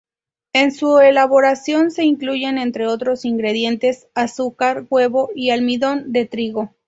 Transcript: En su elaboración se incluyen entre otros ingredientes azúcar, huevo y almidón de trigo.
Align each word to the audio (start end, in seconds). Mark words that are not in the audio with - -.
En 0.53 0.71
su 0.71 0.97
elaboración 0.97 1.91
se 1.91 2.03
incluyen 2.05 2.57
entre 2.57 2.87
otros 2.87 3.23
ingredientes 3.23 4.07
azúcar, 4.15 4.87
huevo 4.89 5.29
y 5.35 5.51
almidón 5.51 6.11
de 6.11 6.25
trigo. 6.25 6.71